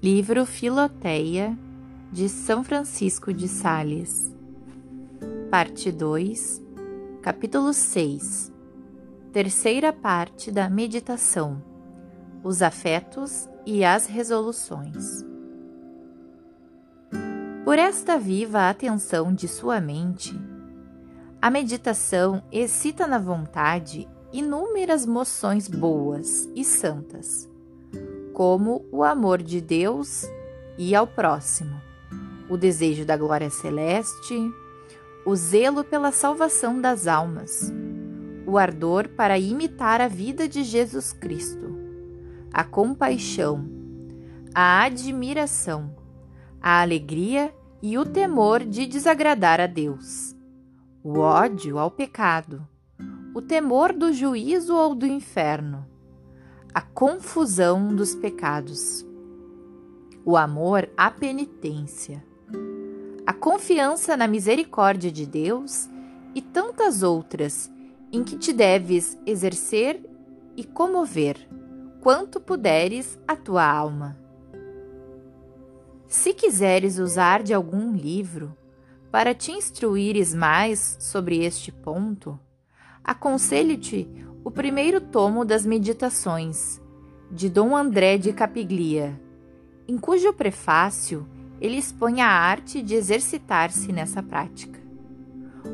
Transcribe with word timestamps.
Livro 0.00 0.46
Filoteia 0.46 1.58
de 2.12 2.28
São 2.28 2.62
Francisco 2.62 3.34
de 3.34 3.48
Sales, 3.48 4.32
Parte 5.50 5.90
2, 5.90 6.62
Capítulo 7.20 7.74
6 7.74 8.52
Terceira 9.32 9.92
parte 9.92 10.52
da 10.52 10.70
meditação: 10.70 11.60
Os 12.44 12.62
afetos 12.62 13.48
e 13.66 13.84
as 13.84 14.06
resoluções. 14.06 15.26
Por 17.64 17.76
esta 17.76 18.16
viva 18.16 18.70
atenção 18.70 19.34
de 19.34 19.48
sua 19.48 19.80
mente, 19.80 20.32
a 21.42 21.50
meditação 21.50 22.40
excita 22.52 23.04
na 23.04 23.18
vontade 23.18 24.08
inúmeras 24.32 25.04
moções 25.04 25.66
boas 25.66 26.48
e 26.54 26.62
santas 26.62 27.50
como 28.38 28.86
o 28.92 29.02
amor 29.02 29.42
de 29.42 29.60
Deus 29.60 30.24
e 30.78 30.94
ao 30.94 31.08
próximo, 31.08 31.82
o 32.48 32.56
desejo 32.56 33.04
da 33.04 33.16
glória 33.16 33.50
celeste, 33.50 34.32
o 35.26 35.34
zelo 35.34 35.82
pela 35.82 36.12
salvação 36.12 36.80
das 36.80 37.08
almas, 37.08 37.72
o 38.46 38.56
ardor 38.56 39.08
para 39.08 39.36
imitar 39.40 40.00
a 40.00 40.06
vida 40.06 40.46
de 40.46 40.62
Jesus 40.62 41.12
Cristo, 41.12 41.76
a 42.52 42.62
compaixão, 42.62 43.68
a 44.54 44.84
admiração, 44.84 45.96
a 46.62 46.80
alegria 46.80 47.52
e 47.82 47.98
o 47.98 48.04
temor 48.04 48.64
de 48.64 48.86
desagradar 48.86 49.60
a 49.60 49.66
Deus, 49.66 50.32
o 51.02 51.18
ódio 51.18 51.76
ao 51.76 51.90
pecado, 51.90 52.64
o 53.34 53.42
temor 53.42 53.92
do 53.92 54.12
juízo 54.12 54.76
ou 54.76 54.94
do 54.94 55.06
inferno 55.06 55.97
a 56.78 56.80
confusão 56.80 57.92
dos 57.92 58.14
pecados, 58.14 59.04
o 60.24 60.36
amor 60.36 60.88
à 60.96 61.10
penitência, 61.10 62.24
a 63.26 63.32
confiança 63.32 64.16
na 64.16 64.28
misericórdia 64.28 65.10
de 65.10 65.26
Deus 65.26 65.90
e 66.36 66.40
tantas 66.40 67.02
outras 67.02 67.68
em 68.12 68.22
que 68.22 68.38
te 68.38 68.52
deves 68.52 69.18
exercer 69.26 70.08
e 70.56 70.62
comover, 70.62 71.48
quanto 72.00 72.38
puderes 72.38 73.18
a 73.26 73.34
tua 73.34 73.68
alma. 73.68 74.16
Se 76.06 76.32
quiseres 76.32 77.00
usar 77.00 77.42
de 77.42 77.52
algum 77.52 77.92
livro 77.92 78.56
para 79.10 79.34
te 79.34 79.50
instruires 79.50 80.32
mais 80.32 80.96
sobre 81.00 81.44
este 81.44 81.72
ponto, 81.72 82.38
aconselho-te 83.02 84.08
o 84.48 84.50
primeiro 84.50 84.98
tomo 84.98 85.44
das 85.44 85.66
Meditações, 85.66 86.80
de 87.30 87.50
Dom 87.50 87.76
André 87.76 88.16
de 88.16 88.32
Capiglia, 88.32 89.20
em 89.86 89.98
cujo 89.98 90.32
prefácio 90.32 91.28
ele 91.60 91.76
expõe 91.76 92.22
a 92.22 92.28
arte 92.28 92.80
de 92.80 92.94
exercitar-se 92.94 93.92
nessa 93.92 94.22
prática. 94.22 94.80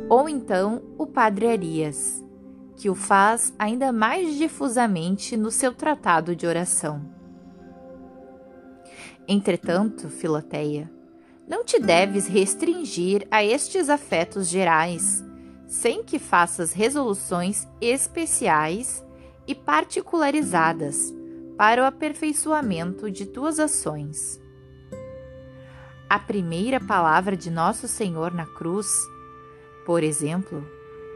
Ou 0.08 0.28
então 0.28 0.82
o 0.98 1.06
Padre 1.06 1.46
Arias, 1.46 2.20
que 2.74 2.90
o 2.90 2.96
faz 2.96 3.54
ainda 3.56 3.92
mais 3.92 4.34
difusamente 4.34 5.36
no 5.36 5.52
seu 5.52 5.72
tratado 5.72 6.34
de 6.34 6.44
oração. 6.44 7.00
Entretanto, 9.28 10.08
Filoteia, 10.08 10.90
não 11.46 11.64
te 11.64 11.78
deves 11.78 12.26
restringir 12.26 13.24
a 13.30 13.44
estes 13.44 13.88
afetos 13.88 14.48
gerais 14.48 15.24
sem 15.74 16.04
que 16.04 16.20
faças 16.20 16.72
resoluções 16.72 17.66
especiais 17.80 19.04
e 19.44 19.54
particularizadas 19.56 21.12
para 21.58 21.82
o 21.82 21.84
aperfeiçoamento 21.84 23.10
de 23.10 23.26
tuas 23.26 23.58
ações. 23.58 24.40
A 26.08 26.18
primeira 26.18 26.78
palavra 26.78 27.36
de 27.36 27.50
Nosso 27.50 27.88
Senhor 27.88 28.32
na 28.32 28.46
cruz, 28.46 28.86
por 29.84 30.04
exemplo, 30.04 30.64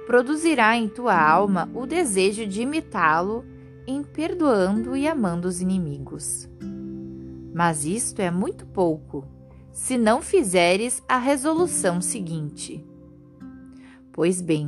produzirá 0.06 0.76
em 0.76 0.88
tua 0.88 1.16
alma 1.16 1.70
o 1.72 1.86
desejo 1.86 2.44
de 2.44 2.62
imitá-lo 2.62 3.44
em 3.86 4.02
perdoando 4.02 4.96
e 4.96 5.06
amando 5.06 5.46
os 5.46 5.60
inimigos. 5.60 6.48
Mas 7.54 7.84
isto 7.84 8.20
é 8.20 8.30
muito 8.30 8.66
pouco, 8.66 9.24
se 9.72 9.96
não 9.96 10.20
fizeres 10.20 11.00
a 11.08 11.16
resolução 11.16 12.00
seguinte 12.00 12.84
Pois 14.18 14.40
bem, 14.40 14.66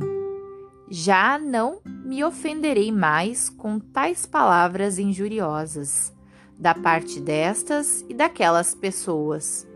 já 0.89 1.37
não 1.37 1.81
me 2.05 2.23
ofenderei 2.23 2.89
mais 2.89 3.49
com 3.49 3.79
tais 3.79 4.25
palavras 4.25 4.97
injuriosas 4.97 6.15
da 6.57 6.73
parte 6.73 7.19
destas 7.19 8.05
e 8.07 8.13
daquelas 8.13 8.73
pessoas, 8.73 9.67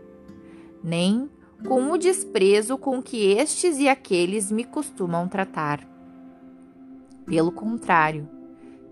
nem 0.82 1.28
com 1.68 1.92
o 1.92 1.98
desprezo 1.98 2.78
com 2.78 3.02
que 3.02 3.32
estes 3.32 3.78
e 3.78 3.86
aqueles 3.86 4.50
me 4.50 4.64
costumam 4.64 5.28
tratar. 5.28 5.86
Pelo 7.26 7.52
contrário, 7.52 8.26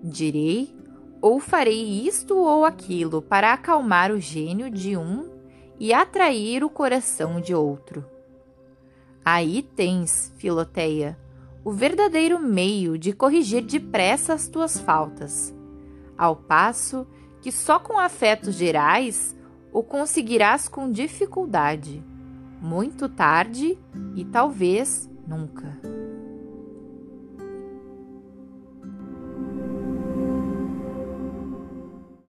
direi 0.03 0.77
ou 1.19 1.41
farei 1.41 2.07
isto 2.07 2.37
ou 2.37 2.63
aquilo 2.63 3.23
para 3.23 3.55
acalmar 3.55 4.13
o 4.13 4.21
gênio 4.21 4.69
de 4.69 4.99
um 4.99 5.31
e 5.81 5.95
atrair 5.95 6.63
o 6.63 6.69
coração 6.69 7.41
de 7.41 7.55
outro. 7.55 8.05
Aí 9.25 9.63
tens, 9.63 10.33
Filoteia, 10.37 11.19
o 11.65 11.73
verdadeiro 11.73 12.39
meio 12.39 12.99
de 12.99 13.13
corrigir 13.13 13.63
depressa 13.63 14.35
as 14.35 14.49
tuas 14.49 14.79
faltas, 14.79 15.55
ao 16.19 16.37
passo 16.37 17.07
que 17.41 17.51
só 17.51 17.79
com 17.79 17.99
afetos 17.99 18.55
gerais 18.55 19.35
o 19.73 19.83
conseguirás 19.83 20.69
com 20.69 20.91
dificuldade, 20.91 22.05
muito 22.61 23.09
tarde 23.09 23.79
e 24.15 24.25
talvez 24.25 25.11
nunca. 25.27 25.94